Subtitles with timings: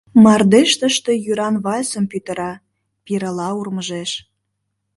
[0.23, 2.51] Мардеж тыште йӱран вальсым пӱтыра,
[3.05, 4.11] пирыла урмыжеш.